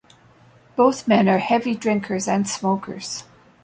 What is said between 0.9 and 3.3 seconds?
men are heavy drinkers and smokers.